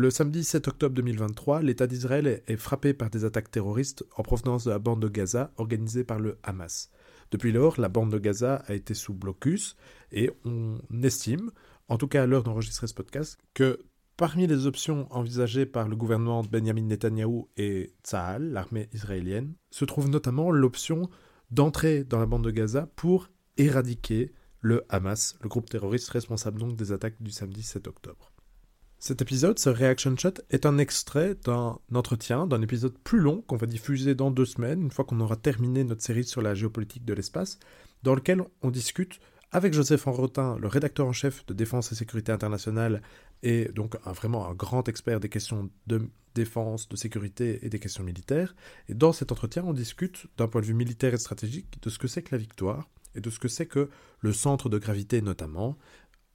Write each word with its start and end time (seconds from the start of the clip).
Le 0.00 0.08
samedi 0.08 0.44
7 0.44 0.66
octobre 0.66 0.94
2023, 0.94 1.60
l'État 1.60 1.86
d'Israël 1.86 2.42
est 2.46 2.56
frappé 2.56 2.94
par 2.94 3.10
des 3.10 3.26
attaques 3.26 3.50
terroristes 3.50 4.02
en 4.16 4.22
provenance 4.22 4.64
de 4.64 4.70
la 4.70 4.78
bande 4.78 5.02
de 5.02 5.08
Gaza 5.08 5.52
organisée 5.58 6.04
par 6.04 6.18
le 6.18 6.38
Hamas. 6.42 6.88
Depuis 7.30 7.52
lors, 7.52 7.78
la 7.78 7.90
bande 7.90 8.10
de 8.10 8.16
Gaza 8.16 8.64
a 8.66 8.72
été 8.72 8.94
sous 8.94 9.12
blocus 9.12 9.76
et 10.10 10.30
on 10.46 10.78
estime, 11.02 11.50
en 11.88 11.98
tout 11.98 12.08
cas 12.08 12.22
à 12.22 12.26
l'heure 12.26 12.44
d'enregistrer 12.44 12.86
ce 12.86 12.94
podcast, 12.94 13.36
que 13.52 13.78
parmi 14.16 14.46
les 14.46 14.64
options 14.64 15.06
envisagées 15.10 15.66
par 15.66 15.86
le 15.86 15.96
gouvernement 15.96 16.42
de 16.42 16.48
Benjamin 16.48 16.86
Netanyahou 16.86 17.50
et 17.58 17.92
Tsahal, 18.02 18.52
l'armée 18.52 18.88
israélienne, 18.94 19.52
se 19.70 19.84
trouve 19.84 20.08
notamment 20.08 20.50
l'option 20.50 21.10
d'entrer 21.50 22.04
dans 22.04 22.20
la 22.20 22.24
bande 22.24 22.44
de 22.44 22.50
Gaza 22.50 22.88
pour 22.96 23.28
éradiquer 23.58 24.32
le 24.60 24.82
Hamas, 24.88 25.36
le 25.42 25.50
groupe 25.50 25.68
terroriste 25.68 26.08
responsable 26.08 26.58
donc 26.58 26.74
des 26.74 26.90
attaques 26.90 27.20
du 27.20 27.30
samedi 27.30 27.62
7 27.62 27.86
octobre. 27.86 28.32
Cet 29.02 29.22
épisode, 29.22 29.58
ce 29.58 29.70
Reaction 29.70 30.14
Shot, 30.14 30.34
est 30.50 30.66
un 30.66 30.76
extrait 30.76 31.34
d'un 31.46 31.78
entretien, 31.94 32.46
d'un 32.46 32.60
épisode 32.60 32.92
plus 32.98 33.18
long 33.18 33.40
qu'on 33.40 33.56
va 33.56 33.66
diffuser 33.66 34.14
dans 34.14 34.30
deux 34.30 34.44
semaines, 34.44 34.82
une 34.82 34.90
fois 34.90 35.06
qu'on 35.06 35.20
aura 35.20 35.36
terminé 35.36 35.84
notre 35.84 36.02
série 36.02 36.24
sur 36.24 36.42
la 36.42 36.54
géopolitique 36.54 37.06
de 37.06 37.14
l'espace, 37.14 37.58
dans 38.02 38.14
lequel 38.14 38.42
on 38.60 38.70
discute 38.70 39.18
avec 39.52 39.72
Joseph 39.72 40.06
Enrotin, 40.06 40.58
le 40.60 40.68
rédacteur 40.68 41.06
en 41.06 41.14
chef 41.14 41.46
de 41.46 41.54
Défense 41.54 41.90
et 41.92 41.94
Sécurité 41.94 42.30
internationale, 42.30 43.00
et 43.42 43.70
donc 43.74 43.96
un, 44.04 44.12
vraiment 44.12 44.46
un 44.46 44.52
grand 44.52 44.86
expert 44.86 45.18
des 45.18 45.30
questions 45.30 45.70
de 45.86 46.02
défense, 46.34 46.86
de 46.90 46.96
sécurité 46.96 47.64
et 47.64 47.70
des 47.70 47.78
questions 47.78 48.04
militaires. 48.04 48.54
Et 48.90 48.94
dans 48.94 49.14
cet 49.14 49.32
entretien, 49.32 49.64
on 49.66 49.72
discute 49.72 50.26
d'un 50.36 50.46
point 50.46 50.60
de 50.60 50.66
vue 50.66 50.74
militaire 50.74 51.14
et 51.14 51.18
stratégique 51.18 51.82
de 51.82 51.88
ce 51.88 51.98
que 51.98 52.06
c'est 52.06 52.20
que 52.20 52.34
la 52.34 52.38
victoire 52.38 52.90
et 53.14 53.22
de 53.22 53.30
ce 53.30 53.38
que 53.38 53.48
c'est 53.48 53.66
que 53.66 53.88
le 54.20 54.32
centre 54.34 54.68
de 54.68 54.78
gravité 54.78 55.22
notamment, 55.22 55.78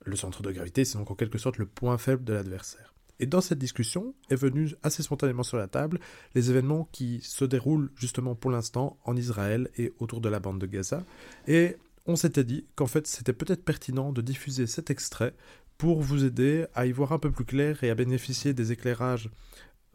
le 0.05 0.15
centre 0.15 0.41
de 0.41 0.51
gravité, 0.51 0.85
c'est 0.85 0.97
donc 0.97 1.11
en 1.11 1.15
quelque 1.15 1.37
sorte 1.37 1.57
le 1.57 1.65
point 1.65 1.97
faible 1.97 2.23
de 2.23 2.33
l'adversaire. 2.33 2.93
Et 3.19 3.25
dans 3.25 3.41
cette 3.41 3.59
discussion 3.59 4.13
est 4.29 4.35
venu 4.35 4.75
assez 4.83 5.01
spontanément 5.01 5.43
sur 5.43 5.57
la 5.57 5.67
table 5.67 5.99
les 6.33 6.49
événements 6.49 6.89
qui 6.91 7.21
se 7.21 7.45
déroulent 7.45 7.89
justement 7.95 8.35
pour 8.35 8.51
l'instant 8.51 8.97
en 9.05 9.15
Israël 9.15 9.69
et 9.77 9.93
autour 9.99 10.19
de 10.19 10.27
la 10.27 10.39
bande 10.39 10.59
de 10.59 10.65
Gaza. 10.65 11.05
Et 11.47 11.77
on 12.05 12.17
s'était 12.17 12.43
dit 12.43 12.65
qu'en 12.75 12.87
fait 12.87 13.07
c'était 13.07 13.33
peut-être 13.33 13.63
pertinent 13.63 14.11
de 14.11 14.21
diffuser 14.21 14.67
cet 14.67 14.89
extrait 14.89 15.33
pour 15.77 16.01
vous 16.01 16.25
aider 16.25 16.65
à 16.73 16.85
y 16.85 16.91
voir 16.91 17.13
un 17.13 17.19
peu 17.19 17.31
plus 17.31 17.45
clair 17.45 17.83
et 17.83 17.89
à 17.89 17.95
bénéficier 17.95 18.53
des 18.53 18.71
éclairages 18.71 19.29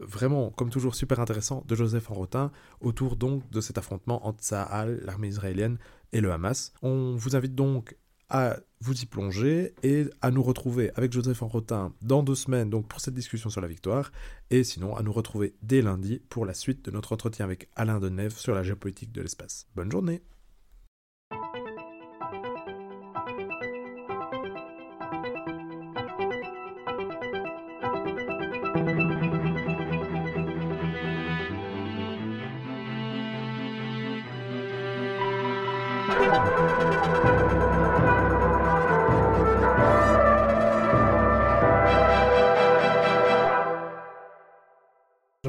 vraiment, 0.01 0.49
comme 0.49 0.69
toujours, 0.69 0.95
super 0.95 1.19
intéressants 1.19 1.63
de 1.67 1.75
Joseph 1.75 2.09
Enrotin 2.09 2.51
autour 2.79 3.15
donc 3.15 3.49
de 3.51 3.61
cet 3.61 3.77
affrontement 3.77 4.25
entre 4.27 4.43
Sahal, 4.43 4.99
l'armée 5.05 5.27
israélienne, 5.27 5.77
et 6.11 6.21
le 6.21 6.31
Hamas. 6.31 6.73
On 6.81 7.15
vous 7.15 7.35
invite 7.35 7.55
donc 7.55 7.95
à 8.31 8.57
vous 8.79 8.99
y 9.01 9.05
plonger 9.05 9.75
et 9.83 10.05
à 10.21 10.31
nous 10.31 10.41
retrouver 10.41 10.89
avec 10.95 11.11
Joseph 11.11 11.43
Enrotin 11.43 11.93
dans 12.01 12.23
deux 12.23 12.33
semaines 12.33 12.69
donc 12.69 12.87
pour 12.87 13.01
cette 13.01 13.13
discussion 13.13 13.49
sur 13.49 13.61
la 13.61 13.67
victoire 13.67 14.11
et 14.49 14.63
sinon 14.63 14.95
à 14.95 15.03
nous 15.03 15.11
retrouver 15.11 15.53
dès 15.61 15.81
lundi 15.81 16.21
pour 16.29 16.45
la 16.45 16.53
suite 16.53 16.83
de 16.85 16.91
notre 16.91 17.11
entretien 17.11 17.45
avec 17.45 17.69
Alain 17.75 17.99
Denève 17.99 18.35
sur 18.35 18.55
la 18.55 18.63
géopolitique 18.63 19.11
de 19.11 19.21
l'espace. 19.21 19.67
Bonne 19.75 19.91
journée 19.91 20.21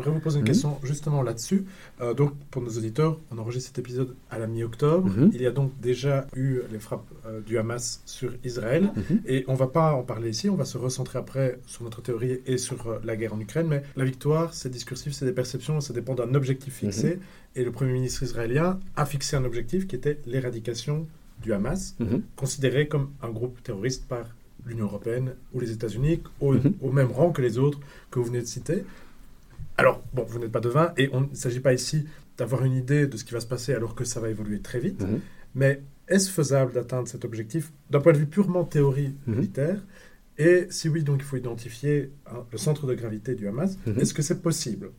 J'aimerais 0.03 0.19
vous 0.19 0.23
poser 0.23 0.39
une 0.39 0.43
Mhm. 0.45 0.47
question 0.49 0.79
justement 0.83 1.23
là-dessus. 1.23 1.65
Euh, 2.01 2.15
donc, 2.15 2.33
pour 2.51 2.63
nos 2.63 2.71
auditeurs, 2.71 3.19
on 3.31 3.39
enregistre 3.39 3.69
cet 3.69 3.79
épisode 3.79 4.15
à 4.31 4.39
la 4.39 4.47
mi-octobre. 4.47 5.09
Mhm. 5.09 5.31
Il 5.35 5.41
y 5.43 5.47
a 5.47 5.51
donc 5.51 5.73
déjà 5.81 6.27
eu 6.35 6.61
les 6.73 6.79
frappes 6.79 7.07
euh, 7.27 7.41
du 7.41 7.59
Hamas 7.59 8.03
sur 8.07 8.33
Israël. 8.45 8.91
Mhm. 8.97 9.21
Et 9.27 9.45
on 9.49 9.55
va 9.55 9.67
pas 9.69 9.93
en 9.95 10.03
parler 10.03 10.31
ici, 10.31 10.49
on 10.51 10.57
va 10.57 10.65
se 10.65 10.79
recentrer 10.79 11.19
après 11.19 11.59
sur 11.67 11.85
notre 11.85 12.03
théorie 12.03 12.41
et 12.47 12.59
sur 12.59 12.87
euh, 12.87 12.99
la 13.05 13.17
guerre 13.17 13.35
en 13.35 13.41
Ukraine. 13.41 13.67
Mais 13.69 13.83
la 13.97 14.05
victoire, 14.05 14.55
c'est 14.55 14.69
discursif, 14.71 15.13
c'est 15.13 15.25
des 15.25 15.33
perceptions, 15.33 15.81
ça 15.81 15.93
dépend 15.93 16.15
d'un 16.15 16.35
objectif 16.35 16.75
fixé. 16.75 17.19
Et 17.55 17.65
le 17.65 17.71
Premier 17.71 17.93
ministre 17.93 18.23
israélien 18.23 18.81
a 18.97 19.05
fixé 19.07 19.37
un 19.37 19.45
objectif 19.45 19.87
qui 19.87 19.95
était 19.97 20.19
l'éradication 20.27 21.07
du 21.43 21.53
Hamas, 21.53 21.97
considéré 22.37 22.89
comme 22.89 23.11
un 23.23 23.29
groupe 23.31 23.63
terroriste 23.63 24.07
par 24.07 24.25
l'Union 24.65 24.85
européenne 24.87 25.35
ou 25.53 25.61
les 25.61 25.73
États-Unis, 25.73 26.23
au, 26.41 26.55
au 26.81 26.93
même 26.93 27.11
rang 27.11 27.31
que 27.33 27.43
les 27.43 27.59
autres 27.59 27.81
que 28.11 28.21
vous 28.21 28.27
venez 28.27 28.41
de 28.41 28.47
citer. 28.47 28.85
Alors, 29.79 30.03
bon, 30.13 30.25
vous 30.25 30.39
n'êtes 30.39 30.53
pas 30.53 30.61
devin, 30.61 30.93
et 30.97 31.09
on- 31.13 31.25
il 31.25 31.31
ne 31.31 31.35
s'agit 31.37 31.61
pas 31.61 31.73
ici 31.73 32.05
d'avoir 32.39 32.65
une 32.65 32.75
idée 32.75 33.07
de 33.07 33.17
ce 33.17 33.25
qui 33.25 33.33
va 33.33 33.41
se 33.41 33.47
passer 33.47 33.75
alors 33.75 33.95
que 33.95 34.05
ça 34.05 34.21
va 34.21 34.29
évoluer 34.29 34.61
très 34.61 34.79
vite. 34.81 35.03
Mhm. 35.03 35.21
Mais 35.55 35.83
est-ce 36.09 36.31
faisable 36.31 36.73
d'atteindre 36.73 37.09
cet 37.09 37.25
objectif 37.25 37.73
d'un 37.91 38.01
point 38.01 38.13
de 38.13 38.19
vue 38.19 38.27
purement 38.27 38.65
théorie 38.65 39.15
Mhm. 39.27 39.35
militaire? 39.37 39.79
Et 40.39 40.67
si 40.71 40.89
oui, 40.89 41.03
donc 41.03 41.17
il 41.21 41.25
faut 41.25 41.37
identifier 41.37 42.11
hein, 42.27 42.45
le 42.51 42.59
centre 42.59 42.87
de 42.87 42.95
gravité 42.95 43.35
du 43.35 43.47
Hamas. 43.49 43.77
Mhm. 43.87 43.99
Est-ce 44.01 44.15
que 44.15 44.23
c'est 44.23 44.41
possible? 44.41 44.91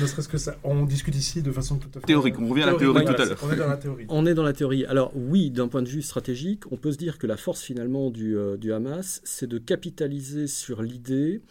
Ne 0.00 0.06
serait-ce 0.06 0.28
que 0.28 0.38
ça. 0.38 0.56
On 0.64 0.84
discute 0.84 1.14
ici 1.14 1.40
de 1.40 1.52
façon 1.52 1.76
tout 1.76 1.88
à 1.94 2.00
fait. 2.00 2.06
Théorique, 2.06 2.38
on 2.40 2.48
revient 2.48 2.64
à 2.64 2.66
la 2.66 2.74
théorie 2.74 3.02
voilà, 3.02 3.14
tout 3.14 3.22
à 3.22 3.24
l'heure. 3.26 3.38
On 3.44 3.52
est 3.52 3.56
dans 3.56 3.68
la 3.68 3.76
théorie. 3.76 4.06
On 4.08 4.26
est 4.26 4.34
dans 4.34 4.42
la 4.42 4.52
théorie. 4.52 4.84
Alors 4.86 5.12
oui, 5.14 5.50
d'un 5.50 5.68
point 5.68 5.82
de 5.82 5.88
vue 5.88 6.02
stratégique, 6.02 6.64
on 6.72 6.76
peut 6.76 6.90
se 6.92 6.98
dire 6.98 7.16
que 7.18 7.26
la 7.28 7.36
force 7.36 7.62
finalement 7.62 8.10
du, 8.10 8.36
euh, 8.36 8.56
du 8.56 8.72
Hamas, 8.72 9.20
c'est 9.24 9.46
de 9.46 9.58
capitaliser 9.58 10.48
sur 10.48 10.82
l'idée 10.82 11.42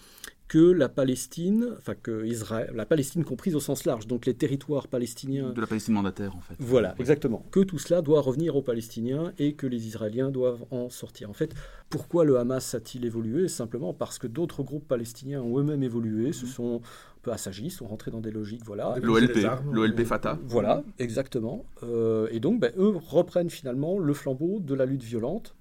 que 0.48 0.72
la 0.72 0.88
Palestine, 0.88 1.74
enfin 1.78 1.94
que 1.96 2.26
Israël, 2.26 2.72
la 2.74 2.86
Palestine 2.86 3.26
comprise 3.26 3.56
au 3.56 3.60
sens 3.60 3.84
large, 3.86 4.08
donc 4.08 4.26
les 4.26 4.34
territoires 4.34 4.88
palestiniens 4.88 5.50
De 5.52 5.60
la 5.62 5.68
Palestine 5.68 5.94
mandataire, 5.96 6.36
en 6.36 6.40
fait. 6.40 6.56
Voilà, 6.60 6.90
Ouais. 6.90 6.96
exactement. 7.00 7.46
Que 7.52 7.60
tout 7.60 7.80
cela 7.80 8.02
doit 8.02 8.22
revenir 8.22 8.56
aux 8.56 8.62
Palestiniens 8.62 9.34
et 9.40 9.54
que 9.54 9.68
les 9.68 9.88
Israéliens 9.88 10.32
doivent 10.32 10.64
en 10.72 10.90
sortir. 10.90 11.30
En 11.30 11.34
fait, 11.34 11.54
pourquoi 11.90 12.24
le 12.24 12.38
Hamas 12.40 12.74
a-t-il 12.76 13.04
évolué? 13.06 13.48
Simplement 13.50 13.94
parce 13.94 14.20
que 14.20 14.28
d'autres 14.28 14.64
groupes 14.64 14.88
palestiniens 14.88 15.42
ont 15.42 15.60
eux-mêmes 15.60 15.84
évolué, 15.84 16.32
se 16.32 16.46
sont 16.46 16.78
un 16.78 17.20
peu 17.24 17.32
assagis, 17.32 17.70
sont 17.70 17.88
rentrés 17.88 18.12
dans 18.12 18.22
des 18.22 18.32
logiques, 18.32 18.64
voilà. 18.66 18.96
L'OLP, 19.02 19.38
l'OLP 19.72 20.06
Fatah. 20.06 20.40
Voilà, 20.46 20.84
exactement. 20.98 21.66
Euh, 21.84 22.28
et 22.32 22.40
donc, 22.40 22.60
ben, 22.62 22.72
eux 22.78 22.94
reprennent 22.96 23.50
finalement 23.50 24.00
le 24.00 24.14
flambeau 24.14 24.60
de 24.62 24.74
la 24.74 24.86
lutte 24.86 25.04
violente 25.04 25.56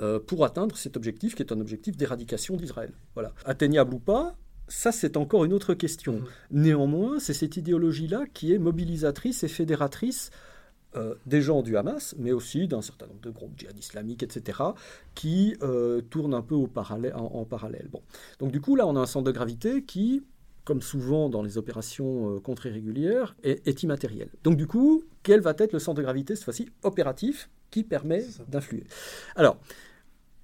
euh, 0.00 0.18
pour 0.18 0.44
atteindre 0.44 0.76
cet 0.76 0.96
objectif 0.96 1.34
qui 1.34 1.42
est 1.42 1.52
un 1.52 1.60
objectif 1.60 1.96
d'éradication 1.96 2.56
d'Israël. 2.56 2.92
Voilà. 3.14 3.32
Atteignable 3.44 3.94
ou 3.94 3.98
pas, 3.98 4.36
ça 4.68 4.92
c'est 4.92 5.16
encore 5.16 5.44
une 5.44 5.52
autre 5.52 5.74
question. 5.74 6.14
Mhm. 6.14 6.26
Néanmoins, 6.50 7.18
c'est 7.18 7.34
cette 7.34 7.56
idéologie-là 7.56 8.24
qui 8.32 8.52
est 8.52 8.58
mobilisatrice 8.58 9.42
et 9.44 9.48
fédératrice 9.48 10.30
euh, 10.96 11.14
des 11.26 11.42
gens 11.42 11.60
du 11.60 11.76
Hamas, 11.76 12.14
mais 12.18 12.32
aussi 12.32 12.66
d'un 12.66 12.80
certain 12.80 13.06
nombre 13.06 13.20
de 13.20 13.28
groupes 13.30 13.52
djihad 13.58 13.78
islamiques, 13.78 14.22
etc., 14.22 14.58
qui 15.14 15.54
euh, 15.62 16.00
tournent 16.00 16.32
un 16.32 16.40
peu 16.40 16.54
au 16.54 16.66
parallèle, 16.66 17.14
en, 17.14 17.26
en 17.26 17.44
parallèle. 17.44 17.88
Bon. 17.90 18.00
Donc 18.38 18.52
du 18.52 18.60
coup, 18.62 18.74
là, 18.74 18.86
on 18.86 18.96
a 18.96 19.00
un 19.00 19.06
centre 19.06 19.26
de 19.26 19.32
gravité 19.32 19.82
qui, 19.82 20.22
comme 20.64 20.80
souvent 20.80 21.28
dans 21.28 21.42
les 21.42 21.58
opérations 21.58 22.36
euh, 22.36 22.40
contre-irrégulières, 22.40 23.36
est, 23.42 23.66
est 23.68 23.82
immatériel. 23.82 24.30
Donc 24.44 24.56
du 24.56 24.66
coup, 24.66 25.04
quel 25.22 25.40
va 25.40 25.54
être 25.58 25.74
le 25.74 25.78
centre 25.78 25.98
de 25.98 26.02
gravité, 26.02 26.34
cette 26.36 26.44
fois-ci, 26.44 26.70
opératif, 26.82 27.50
qui 27.70 27.84
permet 27.84 28.24
d'influer? 28.48 28.84
Alors, 29.36 29.58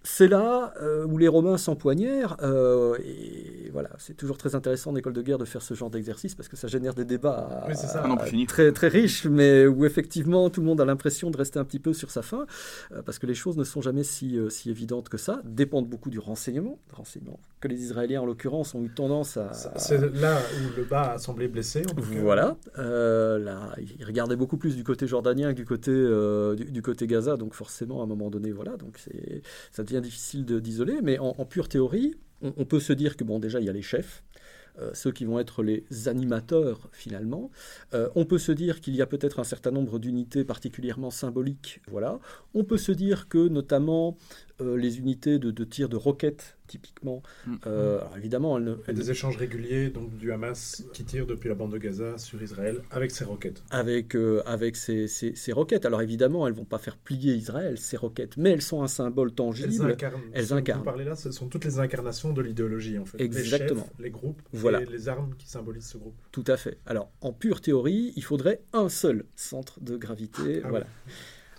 c'est 0.05 0.29
là 0.29 0.75
euh, 0.83 1.07
où 1.07 1.17
les 1.17 1.29
Romains 1.29 1.57
s'empoignèrent, 1.57 2.37
euh, 2.43 2.97
et 3.05 3.71
voilà, 3.73 3.89
c'est 3.99 4.15
toujours 4.15 4.37
très 4.37 4.55
intéressant 4.55 4.91
en 4.91 4.97
école 4.97 5.15
de 5.15 5.23
guerre 5.23 5.39
de 5.39 5.47
faire 5.47 5.63
ce 5.63 5.73
genre 5.75 5.91
d'exercice 5.91 6.35
parce 6.35 6.49
que 6.49 6.57
ça 6.57 6.69
génère 6.69 6.95
des 6.95 7.07
débats 7.07 7.65
Oui, 7.67 7.75
c'est 7.75 7.87
ça. 7.87 8.03
Ah 8.05 8.09
non, 8.09 8.17
très, 8.47 8.71
très 8.73 8.89
riches, 8.89 9.25
mais 9.25 9.67
où 9.67 9.87
effectivement 9.87 10.51
tout 10.51 10.61
le 10.61 10.67
monde 10.67 10.81
a 10.81 10.85
l'impression 10.85 11.31
de 11.31 11.37
rester 11.37 11.59
un 11.59 11.65
petit 11.65 11.79
peu 11.79 11.95
sur 11.95 12.11
sa 12.11 12.21
faim, 12.21 12.47
euh, 12.93 13.03
parce 13.03 13.19
que 13.19 13.27
les 13.27 13.35
choses 13.35 13.57
ne 13.57 13.65
sont 13.65 13.81
jamais 13.81 14.05
si, 14.05 14.39
euh, 14.39 14.51
si 14.51 14.71
évidentes 14.71 15.09
que 15.09 15.17
ça, 15.17 15.41
dépendent 15.45 15.89
beaucoup 15.89 16.11
du 16.11 16.19
renseignement, 16.19 16.79
renseignement 16.93 17.41
que 17.65 17.69
les 17.69 17.83
Israéliens 17.83 18.21
en 18.21 18.27
l'occurrence 18.27 18.75
ont 18.75 18.85
eu 18.85 18.91
tendance 18.91 19.39
à... 19.39 19.51
C'est 19.55 19.99
là 19.99 20.39
où 20.39 20.77
le 20.77 20.85
bas 20.85 21.13
a 21.13 21.19
semblé 21.19 21.49
blessé. 21.49 21.81
En 21.91 21.95
tout 21.95 22.03
cas. 22.03 22.21
Voilà, 22.21 22.57
euh, 22.79 23.39
là, 23.39 23.75
il 23.79 24.05
regardait 24.05 24.37
beaucoup 24.37 24.59
plus 24.59 24.77
du 24.77 24.85
côté 24.85 25.07
jordanien 25.07 25.53
que 25.53 25.57
du 25.57 25.65
côté, 25.65 25.91
euh, 25.91 26.55
du, 26.57 26.67
du 26.67 26.83
côté 26.83 27.07
Gaza, 27.07 27.39
donc 27.39 27.55
forcément 27.55 28.03
à 28.03 28.05
un 28.05 28.07
moment 28.07 28.29
donné, 28.29 28.53
voilà, 28.53 28.77
donc 28.77 28.99
c'est, 28.99 29.41
ça 29.73 29.83
devient 29.83 29.94
difficile 30.01 30.45
d'isoler, 30.45 31.01
mais 31.03 31.19
en, 31.19 31.45
pure 31.45 31.69
théorie, 31.69 32.15
on, 32.43 32.53
on 32.57 32.65
peut 32.65 32.81
se 32.81 32.93
dire 32.93 33.17
que 33.17 33.25
bon, 33.25 33.39
déjà 33.39 33.61
il 33.61 33.67
y 33.67 33.71
a 33.71 33.73
les 33.73 33.83
chefs, 33.83 34.23
euh, 34.81 34.91
ceux 34.93 35.13
qui 35.13 35.25
vont 35.25 35.39
être 35.39 35.63
les 35.63 35.85
animateurs 36.09 36.89
finalement. 36.91 37.53
Euh, 37.93 38.09
on 38.17 38.25
peut 38.25 38.39
se 38.39 38.51
dire 38.51 38.81
qu'il 38.81 38.97
y 38.97 39.03
a 39.03 39.07
peut-être 39.07 39.39
un 39.39 39.45
certain 39.45 39.71
nombre 39.71 40.01
d'unités 40.01 40.43
particulièrement 40.43 41.13
symboliques, 41.13 41.81
voilà. 41.89 42.19
On 42.55 42.65
peut 42.65 42.77
se 42.77 42.91
dire 42.91 43.29
que 43.29 43.47
notamment 43.47 44.17
euh, 44.61 44.77
les 44.77 44.99
unités 44.99 45.39
de, 45.39 45.51
de 45.51 45.65
tir 45.65 45.89
de 45.89 45.97
roquettes, 45.97 46.57
typiquement. 46.69 47.23
Mm. 47.47 47.55
Euh, 47.67 47.99
alors 48.01 48.17
évidemment, 48.17 48.57
elles 48.59 48.65
ne- 48.65 48.77
Il 48.87 48.87
y 48.87 48.91
a 48.91 49.03
des 49.03 49.11
échanges 49.11 49.37
réguliers 49.37 49.91
donc 49.91 50.17
du 50.17 50.33
Hamas 50.33 50.85
qui 50.93 51.05
tire 51.05 51.27
depuis 51.27 51.49
la 51.49 51.55
bande 51.55 51.73
de 51.73 51.79
Gaza 51.79 52.17
sur 52.19 52.41
Israël 52.43 52.81
avec 52.91 53.11
ses 53.11 53.25
roquettes. 53.25 53.63
avec, 53.71 54.15
euh, 54.15 54.43
avec 54.47 54.77
ces, 54.77 55.09
ces- 55.09 55.35
ces 55.35 55.53
roquettes. 55.53 55.85
Alors 55.87 56.01
évidemment, 56.03 56.47
elles 56.47 56.55
vont 56.55 56.65
pas 56.65 56.79
faire 56.79 56.97
plier 56.97 57.35
Israël, 57.35 57.79
ces 57.79 57.97
roquettes, 57.97 58.37
mais 58.37 58.51
elles 58.51 58.63
sont 58.63 58.83
un 58.83 58.89
symbole 58.89 59.29
Elles 59.31 59.35
tangible. 59.35 59.91
incarnent. 59.91 60.21
elles 60.33 60.45
ce 60.45 60.51
dont 60.51 60.57
incarnent. 60.57 60.79
Vous 60.79 60.85
parlez 60.85 61.05
là, 61.05 61.17
ce 61.17 61.31
sont 61.33 61.49
toutes 61.49 61.65
les 61.65 61.79
incarnations 61.81 62.33
de 62.33 62.41
l'idéologie 62.41 62.99
en 62.99 63.05
fait. 63.05 63.21
Exactement. 63.21 63.81
Les 63.81 63.87
chefs, 63.87 63.99
les 64.05 64.11
groupes, 64.11 64.41
Voilà. 64.53 64.81
et 64.83 64.87
les 64.87 65.09
armes 65.09 65.35
qui 65.37 65.49
symbolisent 65.49 65.87
ce 65.89 65.99
groupe. 65.99 66.15
Tout 66.33 66.45
à 66.47 66.57
fait. 66.57 66.79
Alors, 66.87 67.11
en 67.21 67.33
pure 67.33 67.61
théorie, 67.61 68.13
il 68.17 68.23
faudrait 68.25 68.63
un 68.73 68.89
seul 68.89 69.25
centre 69.37 69.81
de 69.81 69.97
gravité. 69.97 70.63
Ah 70.65 70.69
voilà. 70.71 70.87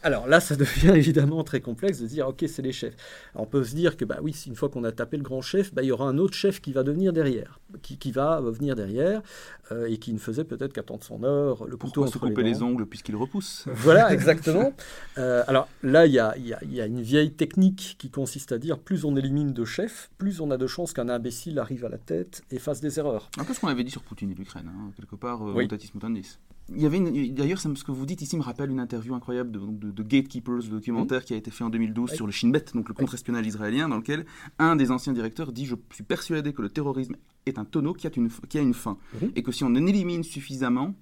Alors 0.05 0.27
là, 0.27 0.39
ça 0.39 0.55
devient 0.63 0.91
évidemment 0.95 1.43
très 1.43 1.61
complexe 1.61 1.99
de 1.99 2.05
dire, 2.05 2.27
ok, 2.27 2.45
c'est 2.47 2.61
les 2.61 2.71
chefs. 2.71 2.95
Alors, 3.33 3.47
on 3.47 3.49
peut 3.49 3.63
se 3.63 3.73
dire 3.75 3.97
que, 3.97 4.05
bah 4.05 4.19
oui, 4.21 4.35
une 4.45 4.55
fois 4.55 4.69
qu'on 4.69 4.83
a 4.83 4.91
tapé 4.91 5.17
le 5.17 5.23
grand 5.23 5.41
chef, 5.41 5.73
bah, 5.73 5.81
il 5.81 5.87
y 5.87 5.91
aura 5.91 6.05
un 6.07 6.19
autre 6.19 6.35
chef 6.35 6.61
qui 6.61 6.71
va 6.73 6.83
devenir 6.83 7.11
derrière, 7.11 7.59
qui, 7.81 7.97
qui 7.97 8.11
va 8.11 8.37
euh, 8.39 8.51
venir 8.51 8.75
derrière, 8.75 9.23
euh, 9.71 9.87
et 9.87 9.97
qui 9.97 10.13
ne 10.13 10.19
faisait 10.19 10.43
peut-être 10.43 10.73
qu'attendre 10.73 11.03
son 11.03 11.23
heure, 11.23 11.65
le 11.65 11.71
couteau 11.75 12.01
Pourquoi 12.01 12.07
se 12.07 12.17
entre 12.17 12.27
couper 12.27 12.43
les 12.43 12.61
ongles 12.61 12.85
puisqu'il 12.85 13.15
repousse? 13.15 13.65
Voilà, 13.73 14.13
exactement. 14.13 14.73
Euh, 15.17 15.43
alors 15.47 15.67
là, 15.81 16.05
il 16.05 16.13
y 16.13 16.19
a, 16.19 16.37
y 16.37 16.53
a- 16.53 16.63
y 16.63 16.79
a 16.81 16.85
une 16.85 17.01
vieille 17.01 17.31
technique 17.33 17.95
qui 17.97 18.11
consiste 18.11 18.51
à 18.51 18.59
dire 18.59 18.77
plus 18.77 19.05
on 19.05 19.15
élimine 19.15 19.53
de 19.53 19.65
chefs, 19.65 20.11
plus 20.19 20.39
on 20.39 20.51
a 20.51 20.57
de 20.57 20.67
chances 20.67 20.93
qu'un 20.93 21.09
imbécile 21.09 21.57
arrive 21.57 21.83
à 21.83 21.89
la 21.89 21.97
tête 21.97 22.43
et 22.51 22.59
fasse 22.59 22.79
des 22.79 22.99
erreurs. 22.99 23.31
Un 23.39 23.43
peu 23.43 23.55
ce 23.55 23.59
qu'on 23.59 23.69
avait 23.69 23.83
dit 23.83 23.89
sur 23.91 24.03
Poutine 24.03 24.29
et 24.29 24.35
l'Ukraine, 24.35 24.69
hein, 24.71 24.91
quelque 24.95 25.15
part, 25.15 25.41
euh, 25.41 25.53
Oui. 25.55 25.63
mutatis 25.63 25.89
mutandis. 25.95 26.37
Il 26.73 26.81
y 26.81 26.85
avait 26.87 26.97
une- 26.97 27.33
d'ailleurs, 27.35 27.59
ce 27.59 27.67
que 27.83 27.91
vous 27.91 28.05
dites 28.07 28.21
ici 28.23 28.35
me 28.37 28.41
rappelle 28.41 28.71
une 28.71 28.79
interview 28.79 29.13
incroyable 29.13 29.51
de, 29.51 29.59
de- 29.59 29.91
de 29.91 30.03
Gatekeepers, 30.03 30.63
le 30.63 30.69
documentaire 30.69 31.23
qui 31.23 31.33
a 31.33 31.37
été 31.37 31.51
fait 31.51 31.63
en 31.63 31.69
2012 31.69 32.09
Oui. 32.11 32.15
sur 32.15 32.25
le 32.25 32.31
Shin 32.31 32.49
Bet, 32.49 32.65
donc 32.73 32.87
le 32.89 32.95
contre-espionnage 32.95 33.45
israélien, 33.45 33.87
dans 33.87 33.97
lequel 33.97 34.25
un 34.57 34.75
des 34.75 34.89
anciens 34.89 35.13
directeurs 35.13 35.51
dit 35.51 35.65
Je 35.65 35.75
suis 35.93 36.03
persuadé 36.03 36.53
que 36.53 36.63
le 36.63 36.69
terrorisme 36.69 37.15
est 37.45 37.59
un 37.59 37.65
tonneau 37.65 37.93
qui 37.93 38.07
a 38.07 38.11
une, 38.15 38.29
qui 38.49 38.57
a 38.57 38.61
une 38.61 38.73
fin, 38.73 38.97
Mhm. 39.21 39.31
et 39.35 39.43
que 39.43 39.51
si 39.51 39.63
on 39.63 39.67
en 39.67 39.85
élimine 39.85 40.23
suffisamment, 40.23 40.95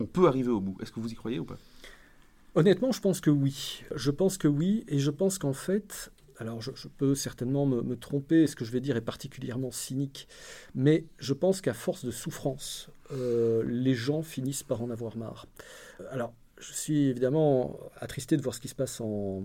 on 0.00 0.04
peut 0.06 0.26
arriver 0.28 0.50
au 0.50 0.60
bout. 0.60 0.76
Est-ce 0.82 0.92
que 0.92 1.00
vous 1.00 1.10
y 1.10 1.14
croyez 1.14 1.38
ou 1.38 1.46
pas? 1.46 1.56
Honnêtement, 2.54 2.92
je 2.92 3.00
pense 3.00 3.20
que 3.22 3.30
oui. 3.30 3.82
Je 3.94 4.10
pense 4.10 4.36
que 4.36 4.48
oui, 4.48 4.84
et 4.88 4.98
je 4.98 5.10
pense 5.10 5.38
qu'en 5.38 5.52
fait, 5.54 6.12
alors 6.38 6.60
je, 6.60 6.70
je 6.74 6.88
peux 6.88 7.14
certainement 7.14 7.64
me, 7.64 7.80
me 7.82 7.96
tromper, 7.96 8.42
et 8.42 8.46
ce 8.46 8.56
que 8.56 8.66
je 8.66 8.70
vais 8.72 8.80
dire 8.80 8.96
est 8.96 9.00
particulièrement 9.02 9.70
cynique, 9.70 10.28
mais 10.74 11.06
je 11.18 11.32
pense 11.32 11.62
qu'à 11.62 11.72
force 11.74 12.04
de 12.04 12.10
souffrance, 12.10 12.90
euh, 13.12 13.62
les 13.66 13.94
gens 13.94 14.22
finissent 14.22 14.62
par 14.62 14.82
en 14.82 14.90
avoir 14.90 15.16
marre. 15.16 15.46
Alors, 16.10 16.32
je 16.58 16.72
suis 16.72 17.06
évidemment 17.08 17.78
attristé 17.96 18.36
de 18.36 18.42
voir 18.42 18.54
ce 18.54 18.60
qui 18.60 18.68
se 18.68 18.74
passe 18.74 19.00
en, 19.00 19.44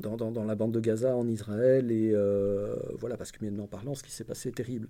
dans, 0.00 0.44
la 0.44 0.54
bande 0.54 0.72
de 0.72 0.80
Gaza, 0.80 1.16
en 1.16 1.28
Israël, 1.28 1.90
et 1.90 2.12
euh, 2.12 2.76
voilà, 2.98 3.16
parce 3.16 3.32
que 3.32 3.38
humainement 3.40 3.66
parlant, 3.66 3.94
ce 3.94 4.02
qui 4.02 4.10
s'est 4.10 4.24
passé 4.24 4.48
est 4.48 4.56
terrible. 4.56 4.88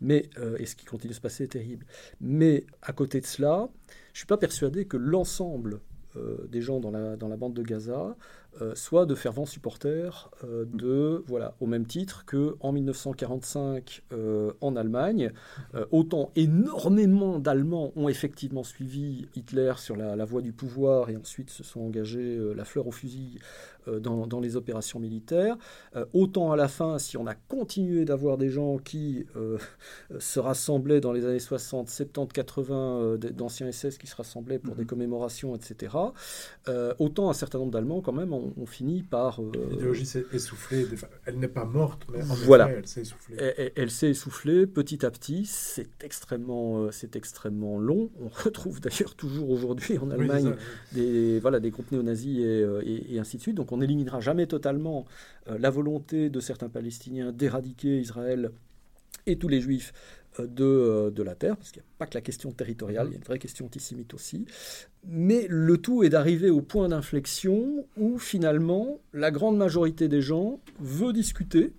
Mais, 0.00 0.28
euh, 0.38 0.56
et 0.58 0.66
ce 0.66 0.76
qui 0.76 0.84
continue 0.84 1.10
de 1.10 1.16
se 1.16 1.20
passer 1.20 1.44
est 1.44 1.48
terrible. 1.48 1.86
Mais 2.20 2.66
à 2.82 2.92
côté 2.92 3.20
de 3.20 3.26
cela, 3.26 3.68
je 3.88 4.12
ne 4.12 4.16
suis 4.18 4.26
pas 4.26 4.38
persuadé 4.38 4.84
que 4.86 4.96
l'ensemble 4.96 5.80
des 6.48 6.62
gens 6.62 6.80
dans 6.80 6.90
la 6.90 7.36
bande 7.36 7.54
de 7.54 7.62
Gaza 7.62 8.16
euh, 8.60 8.74
soient 8.74 9.06
de 9.06 9.14
fervents 9.14 9.46
supporters 9.46 10.30
euh, 10.44 10.64
de, 10.72 11.22
voilà, 11.28 11.54
au 11.60 11.66
même 11.66 11.86
titre 11.86 12.24
que 12.24 12.56
en 12.60 12.72
1945 12.72 14.02
euh, 14.12 14.52
en 14.60 14.74
Allemagne, 14.76 15.32
autant 15.90 16.30
énormément 16.36 17.38
d'Allemands 17.38 17.92
ont 17.96 18.08
effectivement 18.08 18.64
suivi 18.64 19.28
Hitler 19.36 19.72
sur 19.76 19.96
la, 19.96 20.16
la 20.16 20.24
voie 20.24 20.42
du 20.42 20.52
pouvoir 20.52 21.10
et 21.10 21.16
ensuite 21.16 21.50
se 21.50 21.62
sont 21.62 21.80
engagés 21.80 22.38
la 22.54 22.64
fleur 22.64 22.86
au 22.86 22.90
fusil 22.92 23.38
dans, 23.86 24.26
dans 24.26 24.40
les 24.40 24.56
opérations 24.56 24.98
militaires, 24.98 25.56
autant 26.12 26.52
à 26.52 26.56
la 26.56 26.68
fin, 26.68 26.98
si 26.98 27.16
on 27.16 27.26
a 27.26 27.34
continué 27.34 28.04
d'avoir 28.04 28.36
des 28.36 28.50
gens 28.50 28.76
qui 28.78 29.24
se 30.18 30.40
rassemblaient 30.40 31.00
dans 31.00 31.12
les 31.12 31.24
années 31.24 31.38
60, 31.38 31.88
70, 31.88 32.32
80, 32.32 32.74
euh, 33.00 33.16
d- 33.16 33.30
d'anciens 33.30 33.70
SS 33.70 33.98
qui 33.98 34.06
se 34.06 34.16
rassemblaient 34.16 34.58
pour 34.58 34.74
Mhm. 34.74 34.80
des 34.80 34.86
commémorations, 34.86 35.54
etc., 35.54 35.94
autant 36.98 37.30
un 37.30 37.32
certain 37.34 37.58
nombre 37.58 37.72
d'Allemands, 37.72 38.00
quand 38.02 38.12
même, 38.12 38.32
ont, 38.38 38.52
ont 38.56 38.66
fini 38.66 39.02
par... 39.02 39.40
euh, 39.42 39.50
L'idéologie 39.70 40.06
s'est 40.06 40.24
essoufflée. 40.32 40.86
Elle 41.26 41.38
n'est 41.38 41.48
pas 41.48 41.64
morte, 41.64 42.06
mais 42.12 42.22
en 42.22 42.34
Voilà. 42.34 42.68
effet, 42.70 42.78
elle 42.78 42.86
s'est 42.88 43.00
essoufflée. 43.02 43.36
elle, 43.76 43.90
s'est 43.90 44.10
essoufflée 44.10 44.66
petit 44.66 45.04
à 45.04 45.10
petit. 45.10 45.44
C'est 45.46 46.02
extrêmement, 46.04 46.78
euh, 46.84 46.90
c'est 46.90 47.16
extrêmement 47.16 47.78
long. 47.78 48.10
On 48.20 48.28
retrouve 48.44 48.80
d'ailleurs 48.80 49.14
toujours 49.14 49.50
aujourd'hui 49.50 49.98
en 49.98 50.10
Allemagne 50.10 50.48
oui. 50.48 50.54
des, 50.92 51.40
voilà, 51.40 51.60
des 51.60 51.70
groupes 51.70 51.92
néo-nazis 51.92 52.38
et, 52.38 52.42
euh, 52.62 52.80
et- 52.84 53.14
et 53.14 53.18
ainsi 53.18 53.36
de 53.36 53.42
suite. 53.42 53.56
Donc 53.56 53.72
on 53.72 53.78
n'éliminera 53.78 54.20
jamais 54.20 54.46
totalement 54.46 55.04
la 55.46 55.70
volonté 55.70 56.28
de 56.30 56.40
certains 56.40 56.68
Palestiniens 56.68 57.32
d'éradiquer 57.32 58.00
Israël 58.00 58.50
et 59.26 59.36
tous 59.38 59.48
les 59.48 59.60
Juifs 59.60 59.92
de, 60.46 60.64
euh, 60.64 61.10
de 61.10 61.22
la 61.22 61.34
terre, 61.34 61.56
parce 61.56 61.70
qu'il 61.70 61.80
n'y 61.80 61.86
a 61.86 61.98
pas 61.98 62.06
que 62.06 62.14
la 62.14 62.20
question 62.20 62.52
territoriale, 62.52 63.08
il 63.08 63.10
y 63.12 63.14
a 63.14 63.18
une 63.18 63.24
vraie 63.24 63.38
question 63.38 63.66
antisémite 63.66 64.14
aussi. 64.14 64.46
Mais 65.06 65.46
le 65.48 65.78
tout 65.78 66.02
est 66.02 66.08
d'arriver 66.08 66.50
au 66.50 66.60
point 66.60 66.88
d'inflexion 66.88 67.86
où 67.96 68.18
finalement 68.18 69.00
la 69.12 69.30
grande 69.30 69.56
majorité 69.56 70.08
des 70.08 70.22
gens 70.22 70.60
veut 70.80 71.12
discuter 71.12 71.72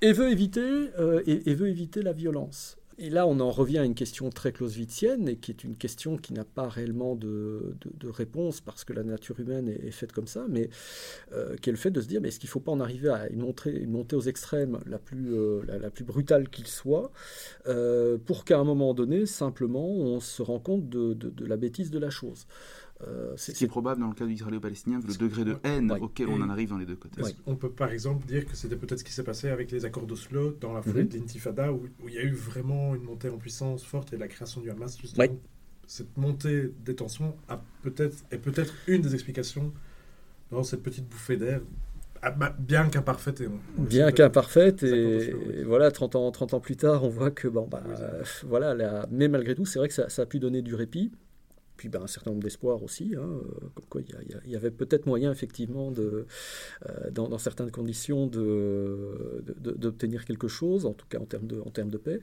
et 0.00 0.12
veut 0.12 0.30
euh, 0.30 1.22
et 1.26 1.54
veut 1.54 1.68
éviter 1.68 2.02
la 2.02 2.12
violence. 2.12 2.79
Et 3.02 3.08
là, 3.08 3.26
on 3.26 3.40
en 3.40 3.50
revient 3.50 3.78
à 3.78 3.84
une 3.84 3.94
question 3.94 4.28
très 4.28 4.52
clausewitzienne, 4.52 5.26
et 5.26 5.36
qui 5.36 5.50
est 5.50 5.64
une 5.64 5.74
question 5.74 6.18
qui 6.18 6.34
n'a 6.34 6.44
pas 6.44 6.68
réellement 6.68 7.16
de, 7.16 7.74
réponse, 8.04 8.60
parce 8.60 8.84
que 8.84 8.92
la 8.92 9.02
nature 9.02 9.40
humaine 9.40 9.68
est, 9.68 9.90
faite 9.90 10.12
comme 10.12 10.26
ça, 10.26 10.44
mais 10.50 10.68
euh, 11.32 11.56
qui 11.56 11.70
est 11.70 11.72
le 11.72 11.78
fait 11.78 11.90
de 11.90 12.02
se 12.02 12.06
dire, 12.06 12.20
mais 12.20 12.28
est-ce 12.28 12.38
qu'il 12.38 12.48
ne 12.48 12.52
faut 12.52 12.60
pas 12.60 12.72
en 12.72 12.80
arriver 12.80 13.08
à 13.08 13.26
une 13.30 13.40
montée, 13.40 14.16
aux 14.16 14.20
extrêmes 14.20 14.80
la 14.86 14.98
plus, 14.98 15.34
euh, 15.34 15.62
brutale 16.04 16.50
qu'il 16.50 16.66
soit, 16.66 17.10
euh, 17.66 18.18
pour 18.18 18.44
qu'à 18.44 18.58
un 18.58 18.64
moment 18.64 18.92
donné, 18.92 19.24
simplement, 19.24 19.88
on 19.88 20.20
se 20.20 20.42
rend 20.42 20.58
compte 20.60 20.90
de 20.90 21.46
la 21.46 21.56
bêtise 21.56 21.90
de 21.90 21.98
la 21.98 22.10
chose. 22.10 22.46
Euh, 23.08 23.32
c'est- 23.36 23.52
Ce 23.52 23.58
qui 23.58 23.64
est 23.64 23.68
probable 23.68 24.00
dans 24.00 24.08
le 24.08 24.14
cas 24.14 24.26
du 24.26 24.34
israélo-palestinien, 24.34 24.98
vu 25.00 25.08
le 25.08 25.14
degré 25.16 25.44
de 25.44 25.56
haine 25.64 25.90
Ouais. 25.90 26.00
auquel 26.00 26.28
on 26.28 26.40
en 26.42 26.50
arrive 26.50 26.68
dans 26.68 26.76
les 26.78 26.84
deux 26.84 26.96
côtés. 26.96 27.22
Qu'on 27.46 27.56
peut 27.56 27.70
par 27.70 27.90
exemple 27.92 28.26
dire 28.26 28.44
que 28.44 28.54
c'était 28.54 28.76
peut-être 28.76 28.98
ce 28.98 29.04
qui 29.04 29.12
s'est 29.12 29.22
passé 29.24 29.48
avec 29.48 29.70
les 29.70 29.84
accords 29.86 30.06
d'Oslo 30.06 30.56
dans 30.60 30.74
la 30.74 30.82
foulée 30.82 31.04
Mhm. 31.04 31.08
de 31.08 31.16
l'intifada 31.18 31.72
où, 31.72 31.84
où 32.02 32.08
il 32.08 32.14
y 32.14 32.18
a 32.18 32.22
eu 32.22 32.32
vraiment 32.32 32.94
une 32.94 33.02
montée 33.04 33.30
en 33.30 33.38
puissance 33.38 33.84
forte 33.84 34.12
et 34.12 34.18
la 34.18 34.28
création 34.28 34.60
du 34.60 34.70
Hamas 34.70 34.98
justement. 35.00 35.24
Ouais. 35.24 35.32
Cette 35.86 36.16
montée 36.18 36.72
des 36.84 36.94
tensions 36.94 37.34
a 37.48 37.60
peut-être 37.82 38.18
est 38.30 38.38
peut-être 38.38 38.74
une 38.86 39.00
des 39.02 39.14
explications 39.14 39.72
dans 40.50 40.62
cette 40.62 40.82
petite 40.82 41.08
bouffée 41.08 41.36
d'air, 41.38 41.62
ah, 42.22 42.30
bah, 42.32 42.54
bien 42.58 42.88
qu'imparfaite. 42.88 43.40
et 43.40 43.46
on- 43.48 43.58
on 43.78 43.82
le 43.82 43.88
Bien 43.88 44.12
qu'imparfaite, 44.12 44.82
et, 44.82 45.32
voilà, 45.64 45.90
30 45.90 46.16
ans, 46.16 46.30
30 46.30 46.52
ans 46.54 46.60
plus 46.60 46.76
tard, 46.76 47.02
on 47.04 47.08
voit 47.08 47.30
que, 47.30 47.48
bon, 47.48 47.66
bah, 47.66 47.82
Oui, 47.86 47.94
euh, 47.98 48.22
voilà, 48.46 48.74
la- 48.74 49.06
mais 49.10 49.28
malgré 49.28 49.54
tout, 49.54 49.64
c'est 49.64 49.78
vrai 49.78 49.88
que 49.88 49.94
ça, 49.94 50.08
ça 50.10 50.22
a 50.22 50.26
pu 50.26 50.38
donner 50.38 50.60
du 50.62 50.74
répit, 50.74 51.10
puis 51.80 51.88
ben, 51.88 52.02
un 52.02 52.06
certain 52.06 52.32
nombre 52.32 52.42
d'espoirs 52.42 52.82
aussi, 52.82 53.14
hein, 53.16 53.22
euh, 53.22 53.68
comme 53.74 53.86
quoi 53.88 54.02
il 54.02 54.50
y 54.50 54.54
avait 54.54 54.70
peut-être 54.70 55.06
moyen, 55.06 55.32
effectivement, 55.32 55.90
de, 55.90 56.26
euh, 56.86 57.10
dans, 57.10 57.26
dans 57.26 57.38
certaines 57.38 57.70
conditions, 57.70 58.26
de- 58.26 59.42
de- 59.46 59.56
de- 59.58 59.78
d'obtenir 59.78 60.26
quelque 60.26 60.46
chose, 60.46 60.84
en 60.84 60.92
tout 60.92 61.06
cas 61.08 61.18
en 61.18 61.24
termes 61.24 61.46
de, 61.46 61.58
en 61.58 61.70
termes 61.70 61.88
de 61.88 61.96
paix. 61.96 62.20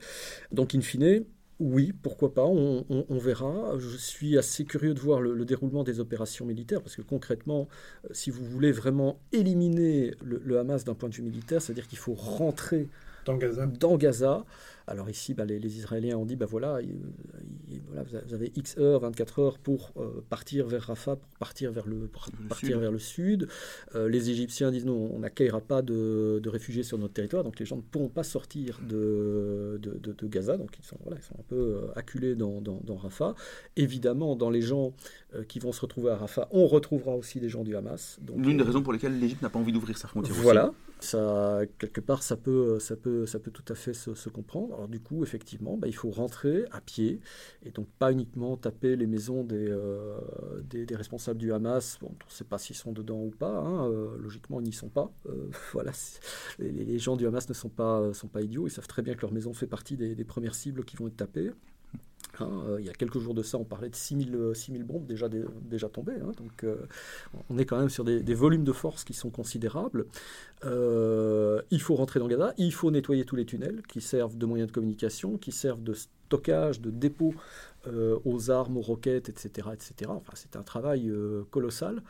Donc, 0.52 0.76
in 0.76 0.80
fine, 0.80 1.24
oui, 1.58 1.92
pourquoi 1.92 2.32
pas, 2.34 2.46
on, 2.46 2.84
verra. 3.18 3.76
Je 3.80 3.96
suis 3.96 4.38
assez 4.38 4.64
curieux 4.64 4.94
de 4.94 5.00
voir 5.00 5.20
le, 5.20 5.34
le 5.34 5.44
déroulement 5.44 5.82
des 5.82 5.98
opérations 5.98 6.46
militaires, 6.46 6.80
parce 6.80 6.94
que 6.94 7.02
concrètement, 7.02 7.66
euh, 8.04 8.10
si 8.12 8.30
vous 8.30 8.44
voulez 8.44 8.70
vraiment 8.70 9.18
éliminer 9.32 10.14
le 10.22 10.56
Hamas 10.60 10.84
d'un 10.84 10.94
point 10.94 11.08
de 11.08 11.16
vue 11.16 11.24
militaire, 11.24 11.60
c'est-à-dire 11.60 11.88
qu'il 11.88 11.98
faut 11.98 12.14
rentrer 12.14 12.86
Dans 13.24 13.36
Gaza. 13.36 13.66
dans 13.66 13.96
Gaza. 13.96 14.44
Alors 14.90 15.10
ici, 15.10 15.34
bah, 15.34 15.44
les, 15.44 15.58
les 15.58 15.76
Israéliens 15.76 16.16
ont 16.16 16.24
dit, 16.24 16.34
bah 16.34 16.46
voilà, 16.48 16.80
il- 16.80 16.96
il- 17.70 17.82
voilà, 17.88 18.04
vous 18.26 18.32
avez- 18.34 18.50
X 18.56 18.78
heures, 18.78 19.00
24 19.00 19.38
heures 19.38 19.58
pour 19.58 19.92
euh, 19.98 20.24
partir 20.30 20.66
vers 20.66 20.80
Rafah, 20.84 21.16
pour 21.16 21.28
partir 21.38 21.70
vers 21.72 21.86
le, 21.86 22.06
pour 22.06 22.24
Le 22.40 22.48
partir 22.48 22.68
sud. 22.70 22.78
vers 22.78 22.90
le 22.90 22.98
sud. 22.98 23.48
Euh, 23.96 24.08
les 24.08 24.30
Égyptiens 24.30 24.70
disent, 24.70 24.86
non, 24.86 25.10
on 25.14 25.18
n'accueillera 25.18 25.60
pas 25.60 25.82
de, 25.82 26.40
de 26.42 26.48
réfugiés 26.48 26.84
sur 26.84 26.96
notre 26.96 27.12
territoire, 27.12 27.44
donc 27.44 27.58
les 27.58 27.66
gens 27.66 27.76
ne 27.76 27.82
pourront 27.82 28.08
pas 28.08 28.22
sortir 28.22 28.80
de, 28.88 29.78
de, 29.82 29.98
de- 29.98 30.12
de 30.12 30.26
Gaza, 30.26 30.56
donc 30.56 30.78
ils 30.78 30.84
sont, 30.86 30.96
voilà, 31.04 31.18
ils 31.20 31.24
sont 31.24 31.38
un 31.38 31.44
peu 31.46 31.56
euh, 31.84 31.92
acculés 31.94 32.34
dans, 32.34 32.62
dans, 32.62 32.80
dans 32.82 32.96
Rafah. 32.96 33.34
Évidemment, 33.76 34.36
dans 34.36 34.48
les 34.48 34.62
gens 34.62 34.94
euh, 35.34 35.44
qui 35.44 35.58
vont 35.58 35.72
se 35.72 35.82
retrouver 35.82 36.12
à 36.12 36.16
Rafah, 36.16 36.48
on 36.50 36.66
retrouvera 36.66 37.14
aussi 37.14 37.40
des 37.40 37.50
gens 37.50 37.62
du 37.62 37.76
Hamas. 37.76 38.18
Donc, 38.22 38.38
L'une 38.38 38.56
des 38.56 38.62
raisons 38.64 38.82
pour 38.82 38.94
lesquelles 38.94 39.18
l'Égypte 39.20 39.42
n'a 39.42 39.50
pas 39.50 39.58
envie 39.58 39.72
d'ouvrir 39.72 39.98
sa 39.98 40.08
frontière 40.08 40.34
aussi. 40.34 40.46
Ça, 41.00 41.60
quelque 41.78 42.00
part, 42.00 42.22
ça 42.22 42.36
peut, 42.36 42.78
ça 42.78 42.96
peut, 42.96 43.26
ça 43.26 43.38
peut 43.38 43.50
tout 43.50 43.64
à 43.68 43.74
fait 43.74 43.92
se, 43.94 44.28
comprendre. 44.28 44.74
Alors 44.74 44.88
du 44.88 45.00
coup, 45.00 45.22
effectivement, 45.22 45.76
bah, 45.76 45.88
il 45.88 45.94
faut 45.94 46.10
rentrer 46.10 46.64
à 46.70 46.80
pied 46.80 47.20
et 47.62 47.70
donc 47.70 47.88
pas 47.98 48.12
uniquement 48.12 48.56
taper 48.56 48.96
les 48.96 49.06
maisons 49.06 49.44
des, 49.44 49.68
euh, 49.68 50.18
des, 50.62 50.86
responsables 50.96 51.38
du 51.38 51.52
Hamas. 51.52 51.98
Bon, 52.00 52.08
on 52.08 52.26
ne 52.26 52.30
sait 52.30 52.44
pas 52.44 52.58
s'ils 52.58 52.76
sont 52.76 52.92
dedans 52.92 53.22
ou 53.22 53.30
pas. 53.30 53.58
hein, 53.58 53.88
euh, 53.88 54.16
logiquement, 54.18 54.60
ils 54.60 54.64
n'y 54.64 54.72
sont 54.72 54.88
pas. 54.88 55.10
Euh, 55.26 55.48
voilà, 55.72 55.92
les 56.58 56.98
gens 56.98 57.16
du 57.16 57.26
Hamas 57.26 57.48
ne 57.48 57.54
sont 57.54 57.68
pas, 57.70 58.12
sont 58.12 58.28
pas 58.28 58.42
idiots. 58.42 58.66
Ils 58.66 58.70
savent 58.70 58.88
très 58.88 59.02
bien 59.02 59.14
que 59.14 59.22
leur 59.22 59.32
maison 59.32 59.52
fait 59.52 59.66
partie 59.66 59.96
des, 59.96 60.14
des 60.14 60.24
premières 60.24 60.54
cibles 60.54 60.84
qui 60.84 60.96
vont 60.96 61.08
être 61.08 61.16
tapées. 61.16 61.52
Hein, 62.40 62.50
euh, 62.68 62.76
il 62.80 62.86
y 62.86 62.90
a 62.90 62.92
quelques 62.92 63.18
jours 63.18 63.34
de 63.34 63.42
ça, 63.42 63.58
on 63.58 63.64
parlait 63.64 63.88
de 63.88 63.96
6000, 63.96 64.52
6000 64.54 64.84
bombes 64.84 65.06
déjà, 65.06 65.28
déjà 65.28 65.88
tombées. 65.88 66.20
Hein, 66.22 66.32
donc 66.36 66.64
euh, 66.64 66.76
on 67.50 67.58
est 67.58 67.64
quand 67.64 67.78
même 67.78 67.88
sur 67.88 68.04
des, 68.04 68.34
volumes 68.34 68.64
de 68.64 68.72
force 68.72 69.04
qui 69.04 69.14
sont 69.14 69.30
considérables. 69.30 70.06
Euh, 70.64 71.62
il 71.70 71.80
faut 71.80 71.94
rentrer 71.94 72.20
dans 72.20 72.28
Gaza, 72.28 72.54
il 72.58 72.72
faut 72.72 72.90
nettoyer 72.90 73.24
tous 73.24 73.36
les 73.36 73.44
tunnels 73.44 73.82
qui 73.88 74.00
servent 74.00 74.36
de 74.36 74.46
moyens 74.46 74.68
de 74.68 74.74
communication, 74.74 75.38
qui 75.38 75.52
servent 75.52 75.82
de 75.82 75.94
stockage, 75.94 76.80
de 76.80 76.90
dépôt 76.90 77.34
aux 78.24 78.50
armes, 78.50 78.76
aux 78.76 78.82
roquettes, 78.82 79.30
etc. 79.30 79.68
etc. 79.72 80.10
Enfin, 80.10 80.32
c'est 80.34 80.56
un 80.56 80.62
travail 80.62 81.10
colossal. 81.50 82.02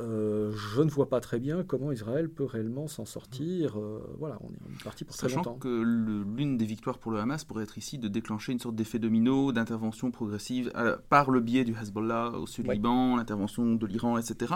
Euh, 0.00 0.52
je 0.74 0.80
ne 0.80 0.88
vois 0.88 1.08
pas 1.08 1.20
très 1.20 1.38
bien 1.38 1.64
comment 1.64 1.92
Israël 1.92 2.30
peut 2.30 2.44
réellement 2.44 2.88
s'en 2.88 3.04
sortir. 3.04 3.78
Euh, 3.78 4.00
voilà, 4.18 4.38
on 4.40 4.48
est 4.48 4.82
parti 4.82 5.04
pour 5.04 5.14
très 5.14 5.28
longtemps. 5.28 5.58
Que 5.58 5.82
l'une 5.82 6.56
des 6.56 6.64
victoires 6.64 6.98
pour 6.98 7.12
le 7.12 7.18
Hamas 7.18 7.44
pourrait 7.44 7.64
être 7.64 7.76
ici 7.76 7.98
de 7.98 8.08
déclencher 8.08 8.52
une 8.52 8.58
sorte 8.58 8.74
d'effet 8.74 8.98
domino, 8.98 9.52
d'intervention 9.52 10.10
progressive 10.10 10.72
euh, 10.76 10.96
par 11.10 11.30
le 11.30 11.40
biais 11.40 11.64
du 11.64 11.74
Hezbollah 11.74 12.30
au 12.30 12.46
sud 12.46 12.70
Liban, 12.70 13.16
l'intervention 13.16 13.74
de 13.74 13.86
l'Iran, 13.86 14.16
etc. 14.16 14.54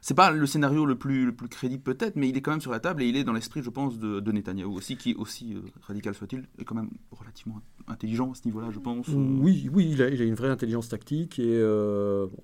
C'est 0.00 0.14
pas 0.14 0.30
le 0.30 0.46
scénario 0.46 0.86
le 0.86 0.96
plus, 0.96 1.26
le 1.26 1.32
plus 1.32 1.48
crédible 1.48 1.82
peut-être, 1.82 2.16
mais 2.16 2.30
il 2.30 2.36
est 2.38 2.40
quand 2.40 2.52
même 2.52 2.62
sur 2.62 2.72
la 2.72 2.80
table 2.80 3.02
et 3.02 3.06
il 3.06 3.16
est 3.16 3.24
dans 3.24 3.34
l'esprit, 3.34 3.62
je 3.62 3.68
pense, 3.68 3.98
de, 3.98 4.20
de 4.20 4.32
Netanyahou 4.32 4.74
aussi, 4.74 4.96
qui, 4.96 5.14
aussi 5.14 5.58
radical 5.82 6.14
soit-il, 6.14 6.48
est 6.58 6.64
quand 6.64 6.74
même 6.74 6.88
relativement 7.10 7.60
intelligent 7.86 8.32
à 8.32 8.34
ce 8.34 8.46
niveau-là, 8.46 8.68
je 8.70 8.78
pense. 8.78 9.08
Oui, 9.08 9.68
oui, 9.70 9.90
il 9.92 10.00
a, 10.00 10.08
une 10.08 10.34
vraie 10.34 10.48
intelligence 10.48 10.88
tactique 10.88 11.38
et 11.38 11.62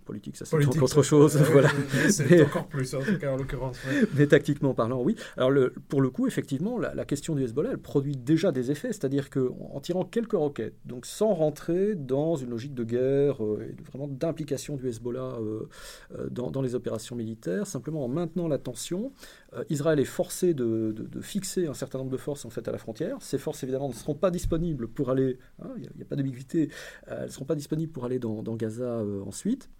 politique, 0.04 0.36
ça 0.36 0.44
c'est 0.44 0.82
autre 0.82 1.02
chose. 1.02 1.36
voilà 1.52 1.70
encore 2.44 2.66
plus, 2.66 2.94
en 2.94 3.00
tout 3.00 3.18
cas, 3.18 3.32
en 3.32 3.36
l'occurrence. 3.36 3.78
Mais 4.14 4.26
tactiquement 4.26 4.74
parlant, 4.74 5.02
oui. 5.02 5.16
Alors, 5.36 5.50
le, 5.50 5.72
pour 5.88 6.00
le 6.00 6.10
coup, 6.10 6.26
effectivement, 6.26 6.78
la, 6.78 7.04
question 7.04 7.34
du 7.34 7.44
Hezbollah, 7.44 7.70
elle 7.72 7.78
produit 7.78 8.16
déjà 8.16 8.52
des 8.52 8.70
effets, 8.70 8.88
c'est-à-dire 8.88 9.30
qu'en 9.30 9.80
tirant 9.80 10.04
quelques 10.04 10.32
roquettes, 10.32 10.76
donc 10.84 11.06
sans 11.06 11.34
rentrer 11.34 11.94
dans 11.94 12.36
une 12.36 12.50
logique 12.50 12.74
de 12.74 12.84
guerre 12.84 13.44
euh, 13.44 13.68
et 13.68 13.82
vraiment 13.82 14.08
d'implication 14.08 14.76
du 14.76 14.88
Hezbollah 14.88 15.36
euh, 15.40 15.68
euh, 16.18 16.28
dans, 16.30 16.62
les 16.62 16.74
opérations 16.74 17.16
militaires, 17.16 17.66
simplement 17.66 18.04
en 18.04 18.08
maintenant 18.08 18.48
la 18.48 18.58
tension, 18.58 19.12
Israël 19.70 20.00
est 20.00 20.04
forcé 20.04 20.54
de, 20.54 20.94
fixer 21.20 21.66
un 21.66 21.74
certain 21.74 21.98
nombre 21.98 22.10
de 22.10 22.16
forces 22.16 22.44
en 22.44 22.50
fait 22.50 22.66
à 22.68 22.72
la 22.72 22.78
frontière. 22.78 23.16
Ces 23.20 23.38
forces, 23.38 23.62
évidemment, 23.62 23.88
ne 23.88 23.94
seront 23.94 24.14
pas 24.14 24.30
disponibles 24.30 24.88
pour 24.88 25.10
aller, 25.10 25.38
hein, 25.62 25.70
il 25.76 25.82
n'y 25.82 26.02
a, 26.02 26.04
pas 26.04 26.16
d'ambiguïté, 26.16 26.70
elles 27.06 27.24
ne 27.24 27.28
seront 27.28 27.44
pas 27.44 27.54
disponibles 27.54 27.92
pour 27.92 28.04
aller 28.04 28.18
dans, 28.18 28.42
dans 28.42 28.56
Gaza 28.56 29.02
ensuite. 29.24 29.70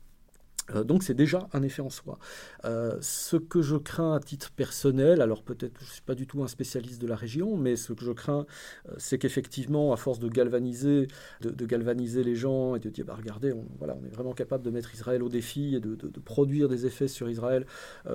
Euh, 0.74 0.84
donc 0.84 1.02
c'est 1.02 1.14
déjà 1.14 1.48
un 1.52 1.62
effet 1.62 1.82
en 1.82 1.90
soi. 1.90 2.18
Euh, 2.64 2.96
ce 3.00 3.36
que 3.36 3.62
je 3.62 3.76
crains 3.76 4.14
à 4.14 4.20
titre 4.20 4.50
personnel, 4.52 5.20
alors 5.20 5.42
peut-être 5.42 5.74
que 5.74 5.84
je 5.84 5.90
ne 5.90 5.92
suis 5.92 6.02
pas 6.02 6.14
du 6.14 6.26
tout 6.26 6.42
un 6.42 6.48
spécialiste 6.48 7.00
de 7.00 7.06
la 7.06 7.16
région, 7.16 7.56
mais 7.56 7.76
ce 7.76 7.92
que 7.92 8.04
je 8.04 8.12
crains, 8.12 8.46
euh, 8.88 8.94
c'est 8.98 9.18
qu'effectivement, 9.18 9.92
à 9.92 9.96
force 9.96 10.18
de 10.18 10.28
galvaniser, 10.28 11.08
de, 11.40 11.66
galvaniser 11.66 12.24
les 12.24 12.36
gens 12.36 12.74
et 12.74 12.80
de 12.80 12.90
dire, 12.90 13.04
bah, 13.04 13.14
regardez, 13.16 13.52
on, 13.52 13.64
voilà, 13.78 13.96
on 14.00 14.04
est 14.04 14.14
vraiment 14.14 14.32
capable 14.32 14.64
de 14.64 14.70
mettre 14.70 14.94
Israël 14.94 15.22
au 15.22 15.28
défi 15.28 15.76
et 15.76 15.80
de, 15.80 15.96
produire 16.24 16.68
des 16.68 16.86
effets 16.86 17.08
sur 17.08 17.28
Israël, 17.28 17.66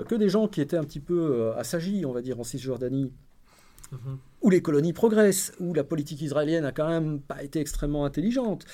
que 0.07 0.15
des 0.15 0.27
gens 0.27 0.47
qui 0.47 0.59
étaient 0.59 0.77
un 0.77 0.83
petit 0.83 0.99
peu 0.99 1.51
assagis, 1.55 2.05
on 2.05 2.11
va 2.11 2.21
dire, 2.21 2.39
en 2.39 2.43
Cisjordanie, 2.43 3.11
mhm. 3.91 4.17
où 4.41 4.49
les 4.49 4.61
colonies 4.61 4.91
progressent, 4.91 5.53
où 5.59 5.73
la 5.73 5.83
politique 5.83 6.21
israélienne 6.21 6.65
a 6.65 6.71
quand 6.71 6.89
même 6.89 7.21
pas 7.21 7.41
été 7.43 7.59
extrêmement 7.59 8.05
intelligente, 8.05 8.65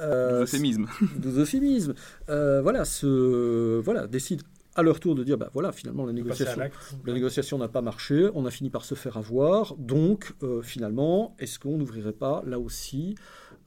euh, 0.00 0.42
euphémismes. 0.42 0.86
euphémismes. 1.24 1.94
Euh, 2.28 2.60
voilà, 2.62 2.84
ce, 2.84 3.80
voilà, 3.80 4.06
décident 4.06 4.44
à 4.76 4.82
leur 4.82 5.00
tour 5.00 5.14
de 5.14 5.24
dire, 5.24 5.36
bah 5.36 5.50
voilà, 5.52 5.72
finalement 5.72 6.06
la 6.06 6.12
négociation, 6.12 6.62
la 7.04 7.12
négociation 7.12 7.58
n'a 7.58 7.68
pas 7.68 7.82
marché, 7.82 8.28
on 8.34 8.46
a 8.46 8.50
fini 8.50 8.70
par 8.70 8.84
se 8.84 8.94
faire 8.94 9.16
avoir, 9.16 9.74
donc 9.76 10.32
euh, 10.42 10.62
finalement, 10.62 11.34
est-ce 11.38 11.58
qu'on 11.58 11.76
n'ouvrirait 11.76 12.12
pas 12.12 12.42
là 12.46 12.58
aussi 12.58 13.16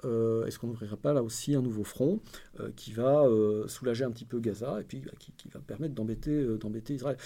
euh, 0.06 0.46
est-ce 0.46 0.60
qu'on 0.60 0.68
n'ouvrirait 0.68 0.98
pas 0.98 1.14
là 1.14 1.24
aussi 1.24 1.56
un 1.56 1.62
nouveau 1.62 1.84
front 1.84 2.20
euh, 2.60 2.70
qui 2.76 2.94
va 2.94 3.24
euh, 3.24 3.68
soulager 3.68 4.04
un 4.04 4.12
petit 4.12 4.26
peu 4.26 4.40
Gaza 4.40 4.80
et 4.82 4.84
puis 4.84 5.00
bah, 5.00 5.12
qui, 5.20 5.34
va 5.50 5.60
permettre 5.60 5.94
d'embêter, 5.94 6.46
d'embêter 6.58 6.96
Israël 6.96 7.18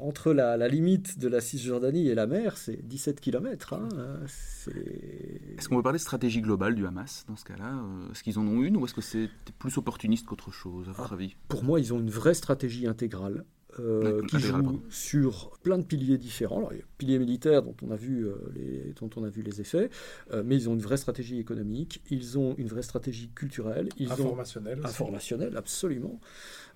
Entre 0.00 0.32
la, 0.32 0.56
limite 0.68 1.18
de 1.18 1.28
la 1.28 1.40
Cisjordanie 1.40 2.08
et 2.08 2.14
la 2.14 2.26
mer, 2.26 2.56
c'est 2.56 2.86
17 2.86 3.20
km. 3.20 3.74
Hein, 3.74 3.88
est-ce 4.26 5.68
qu'on 5.68 5.76
peut 5.76 5.82
parler 5.82 5.98
de 5.98 6.02
stratégie 6.02 6.40
globale 6.40 6.74
du 6.74 6.86
Hamas 6.86 7.24
dans 7.28 7.36
ce 7.36 7.44
cas-là 7.44 7.82
Est-ce 8.10 8.22
qu'ils 8.22 8.38
en 8.38 8.46
ont 8.46 8.62
une 8.62 8.76
ou 8.76 8.84
est-ce 8.84 8.94
que 8.94 9.00
c'est 9.00 9.28
plus 9.58 9.76
opportuniste 9.78 10.26
qu'autre 10.26 10.50
chose, 10.50 10.88
à 10.88 10.92
votre 10.92 11.12
ah, 11.12 11.14
avis? 11.14 11.36
Pour 11.48 11.64
moi, 11.64 11.80
ils 11.80 11.92
ont 11.92 12.00
une 12.00 12.10
vraie 12.10 12.34
stratégie 12.34 12.86
intégrale. 12.86 13.44
Euh, 13.80 14.22
qui 14.26 14.38
joue 14.38 14.82
sur 14.88 15.50
plein 15.62 15.78
de 15.78 15.84
piliers 15.84 16.18
différents. 16.18 16.58
Alors, 16.58 16.72
il 16.72 16.78
y 16.78 16.82
a 16.82 16.84
piliers 16.96 17.18
militaires 17.18 17.62
dont 17.62 17.74
on 17.82 17.90
a 17.90 17.96
vu, 17.96 18.24
euh, 18.24 18.36
les, 18.54 18.94
dont 19.00 19.10
on 19.16 19.24
a 19.24 19.28
vu 19.28 19.42
les 19.42 19.60
effets, 19.60 19.90
euh, 20.32 20.42
mais 20.44 20.54
ils 20.54 20.68
ont 20.68 20.74
une 20.74 20.80
vraie 20.80 20.96
stratégie 20.96 21.38
économique, 21.38 22.00
ils 22.08 22.38
ont 22.38 22.54
une 22.56 22.68
vraie 22.68 22.82
stratégie 22.82 23.30
culturelle, 23.34 23.88
ils 23.98 24.12
informationnelle, 24.12 24.80
ont 24.80 24.86
informationnelle, 24.86 25.56
absolument. 25.56 26.20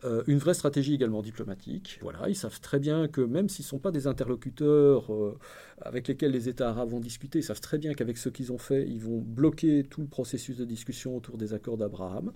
Euh, 0.04 0.22
une 0.28 0.38
vraie 0.38 0.54
stratégie 0.54 0.94
également 0.94 1.22
diplomatique. 1.22 1.98
Voilà, 2.02 2.28
ils 2.28 2.36
savent 2.36 2.60
très 2.60 2.78
bien 2.78 3.08
que 3.08 3.20
même 3.20 3.48
s'ils 3.48 3.64
ne 3.64 3.68
sont 3.68 3.78
pas 3.80 3.90
des 3.90 4.06
interlocuteurs 4.06 5.12
euh, 5.12 5.36
avec 5.80 6.06
lesquels 6.06 6.30
les 6.30 6.48
États 6.48 6.68
arabes 6.68 6.90
vont 6.90 7.00
discuter, 7.00 7.40
ils 7.40 7.44
savent 7.44 7.60
très 7.60 7.78
bien 7.78 7.94
qu'avec 7.94 8.16
ce 8.16 8.28
qu'ils 8.28 8.52
ont 8.52 8.58
fait, 8.58 8.86
ils 8.88 9.00
vont 9.00 9.18
bloquer 9.18 9.82
tout 9.82 10.00
le 10.00 10.06
processus 10.06 10.56
de 10.56 10.64
discussion 10.64 11.16
autour 11.16 11.36
des 11.36 11.52
accords 11.52 11.76
d'Abraham, 11.76 12.32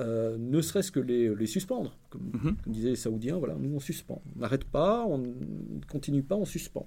euh, 0.00 0.38
ne 0.38 0.62
serait-ce 0.62 0.90
que 0.90 1.00
les, 1.00 1.34
les 1.34 1.46
suspendre. 1.46 1.98
Comme, 2.08 2.30
mhm. 2.32 2.56
disaient 2.66 2.90
les 2.90 2.96
Saoudiens, 2.96 3.36
voilà, 3.36 3.56
nous 3.58 3.74
on 3.74 3.80
suspend. 3.80 4.01
On 4.08 4.20
n'arrête 4.36 4.64
pas, 4.64 5.04
on 5.06 5.18
ne 5.18 5.84
continue 5.90 6.22
pas, 6.22 6.36
on 6.36 6.44
suspend. 6.44 6.86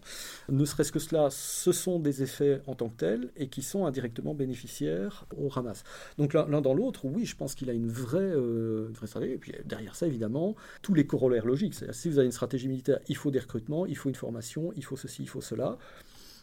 Ne 0.50 0.66
serait-ce 0.66 0.92
que 0.92 1.00
cela, 1.00 1.30
ce 1.32 1.72
sont 1.72 2.00
des 2.00 2.24
effets 2.24 2.62
en 2.68 2.76
tant 2.76 2.90
que 2.90 2.98
tels 2.98 3.32
et 3.36 3.48
qui 3.48 3.62
sont 3.62 3.86
indirectement 3.86 4.34
bénéficiaires 4.34 5.26
au 5.38 5.50
Hamas. 5.56 5.84
Donc 6.18 6.34
l'un 6.34 6.62
dans 6.62 6.74
l'autre, 6.74 7.06
oui, 7.06 7.26
je 7.26 7.36
pense 7.36 7.56
qu'il 7.56 7.70
a 7.70 7.74
une 7.74 7.90
vraie, 7.90 8.34
une 8.34 8.94
vraie 8.94 9.08
stratégie. 9.08 9.34
Et 9.34 9.38
puis 9.38 9.54
derrière 9.66 9.96
ça, 9.96 10.08
évidemment 10.08 10.56
tous 10.82 10.94
les 10.94 11.06
corollaires 11.06 11.46
logiques. 11.46 11.76
Si 11.92 12.10
vous 12.10 12.20
avez 12.20 12.26
une 12.26 12.32
stratégie 12.32 12.68
militaire, 12.68 13.00
il 13.08 13.16
faut 13.16 13.32
des 13.32 13.40
recrutements, 13.40 13.86
il 13.86 13.98
faut 13.98 14.10
une 14.10 14.16
formation, 14.16 14.72
il 14.76 14.84
faut 14.84 14.98
ceci, 14.98 15.24
il 15.24 15.30
faut 15.30 15.42
cela. 15.42 15.78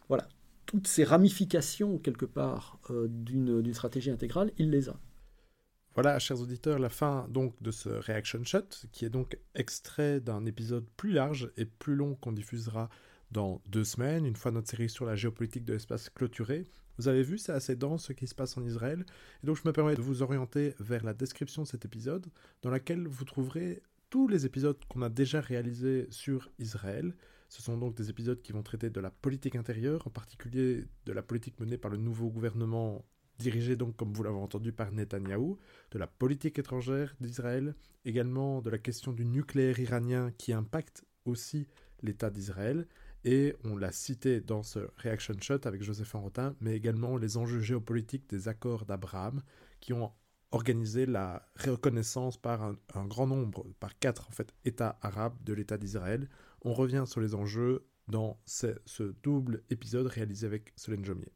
Voilà, 0.08 0.28
toutes 0.66 0.86
ces 0.86 1.04
ramifications, 1.04 1.98
quelque 1.98 2.24
part, 2.26 2.78
euh, 2.90 3.06
d'une 3.08 3.72
stratégie 3.72 4.10
intégrale, 4.10 4.50
il 4.58 4.70
les 4.70 4.88
a. 4.88 4.96
Voilà, 5.94 6.18
chers 6.18 6.40
auditeurs, 6.40 6.78
la 6.78 6.88
fin 6.88 7.28
donc 7.28 7.54
de 7.62 7.70
ce 7.70 7.90
Reaction 7.90 8.42
Shot, 8.44 8.86
qui 8.92 9.04
est 9.04 9.10
donc 9.10 9.38
extrait 9.54 10.20
d'un 10.20 10.46
épisode 10.46 10.86
plus 10.96 11.12
large 11.12 11.52
et 11.58 11.66
plus 11.66 11.94
long 11.94 12.14
qu'on 12.14 12.32
diffusera 12.32 12.88
dans 13.30 13.60
deux 13.66 13.84
semaines, 13.84 14.24
une 14.24 14.36
fois 14.36 14.52
notre 14.52 14.70
série 14.70 14.88
sur 14.88 15.04
la 15.04 15.16
géopolitique 15.16 15.66
de 15.66 15.74
l'espace 15.74 16.08
clôturée. 16.08 16.64
Vous 16.96 17.08
avez 17.08 17.22
vu, 17.22 17.36
c'est 17.36 17.52
assez 17.52 17.76
dense 17.76 18.06
ce 18.06 18.14
qui 18.14 18.26
se 18.26 18.34
passe 18.34 18.56
en 18.56 18.64
Israël, 18.64 19.04
et 19.42 19.46
donc 19.46 19.56
je 19.56 19.68
me 19.68 19.72
permets 19.72 19.94
de 19.94 20.00
vous 20.00 20.22
orienter 20.22 20.74
vers 20.80 21.04
la 21.04 21.12
description 21.12 21.62
de 21.62 21.68
cet 21.68 21.84
épisode, 21.84 22.26
dans 22.62 22.70
laquelle 22.70 23.06
vous 23.06 23.26
trouverez 23.26 23.82
tous 24.08 24.28
les 24.28 24.46
épisodes 24.46 24.78
qu'on 24.88 25.02
a 25.02 25.10
déjà 25.10 25.42
réalisés 25.42 26.06
sur 26.08 26.50
Israël. 26.58 27.14
Ce 27.50 27.60
sont 27.60 27.76
donc 27.76 27.94
des 27.94 28.08
épisodes 28.08 28.40
qui 28.40 28.52
vont 28.52 28.62
traiter 28.62 28.88
de 28.88 29.00
la 29.00 29.10
politique 29.10 29.56
intérieure, 29.56 30.06
en 30.06 30.10
particulier 30.10 30.86
de 31.04 31.12
la 31.12 31.22
politique 31.22 31.60
menée 31.60 31.76
par 31.76 31.90
le 31.90 31.98
nouveau 31.98 32.30
gouvernement 32.30 33.04
dirigé 33.38 33.76
donc, 33.76 33.96
comme 33.96 34.12
vous 34.12 34.22
l'avez 34.22 34.36
entendu, 34.36 34.72
par 34.72 34.92
Netanyahou, 34.92 35.58
de 35.90 35.98
la 35.98 36.06
politique 36.06 36.58
étrangère 36.58 37.14
d'Israël, 37.20 37.74
également 38.04 38.62
de 38.62 38.70
la 38.70 38.78
question 38.78 39.12
du 39.12 39.24
nucléaire 39.24 39.78
iranien 39.78 40.30
qui 40.38 40.52
impacte 40.52 41.04
aussi 41.24 41.66
l'État 42.02 42.30
d'Israël, 42.30 42.86
et 43.24 43.54
on 43.64 43.76
l'a 43.76 43.92
cité 43.92 44.40
dans 44.40 44.62
ce 44.62 44.80
Reaction 44.96 45.34
Shot 45.40 45.60
avec 45.64 45.82
Joseph 45.82 46.14
Enrotin, 46.14 46.56
mais 46.60 46.74
également 46.74 47.16
les 47.16 47.36
enjeux 47.36 47.60
géopolitiques 47.60 48.28
des 48.28 48.48
accords 48.48 48.84
d'Abraham 48.84 49.42
qui 49.80 49.92
ont 49.92 50.12
organisé 50.50 51.06
la 51.06 51.48
reconnaissance 51.56 52.36
par 52.36 52.62
un, 52.62 53.06
grand 53.06 53.26
nombre, 53.26 53.64
par 53.80 53.98
quatre 53.98 54.28
en 54.28 54.32
fait, 54.32 54.52
États 54.64 54.98
arabes 55.00 55.36
de 55.44 55.54
l'État 55.54 55.78
d'Israël. 55.78 56.28
On 56.62 56.74
revient 56.74 57.04
sur 57.06 57.20
les 57.20 57.34
enjeux 57.34 57.86
dans 58.08 58.38
ce, 58.44 58.78
ce 58.84 59.14
double 59.22 59.62
épisode 59.70 60.06
réalisé 60.06 60.46
avec 60.46 60.72
Solène 60.76 61.04
Jomier. 61.04 61.32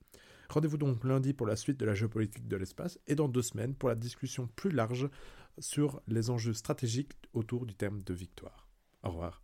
Rendez-vous 0.48 0.78
donc 0.78 1.04
lundi 1.04 1.32
pour 1.32 1.46
la 1.46 1.56
suite 1.56 1.78
de 1.78 1.84
la 1.84 1.94
géopolitique 1.94 2.48
de 2.48 2.56
l'espace 2.56 2.98
et 3.06 3.14
dans 3.14 3.28
deux 3.28 3.42
semaines 3.42 3.74
pour 3.74 3.88
la 3.88 3.94
discussion 3.94 4.48
plus 4.56 4.70
large 4.70 5.08
sur 5.58 6.02
les 6.06 6.30
enjeux 6.30 6.54
stratégiques 6.54 7.12
autour 7.32 7.66
du 7.66 7.74
thème 7.74 8.02
de 8.02 8.14
victoire. 8.14 8.68
Au 9.02 9.10
revoir. 9.10 9.42